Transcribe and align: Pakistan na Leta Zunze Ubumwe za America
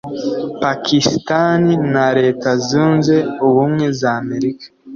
Pakistan 0.61 1.61
na 1.93 2.05
Leta 2.21 2.49
Zunze 2.67 3.15
Ubumwe 3.47 3.85
za 3.99 4.09
America 4.21 4.67